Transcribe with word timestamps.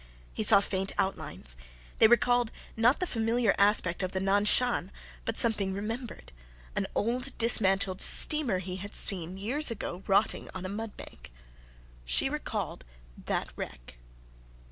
He 0.33 0.41
saw 0.41 0.61
faint 0.61 0.91
outlines. 0.97 1.55
They 1.99 2.07
recalled 2.07 2.51
not 2.75 2.99
the 2.99 3.05
familiar 3.05 3.53
aspect 3.59 4.01
of 4.01 4.13
the 4.13 4.19
Nan 4.19 4.45
Shan, 4.45 4.91
but 5.25 5.37
something 5.37 5.73
remembered 5.75 6.31
an 6.75 6.87
old 6.95 7.37
dismantled 7.37 8.01
steamer 8.01 8.57
he 8.57 8.77
had 8.77 8.95
seen 8.95 9.37
years 9.37 9.69
ago 9.69 10.01
rotting 10.07 10.49
on 10.55 10.65
a 10.65 10.69
mudbank. 10.69 11.31
She 12.03 12.31
recalled 12.31 12.83
that 13.25 13.49
wreck. 13.55 13.97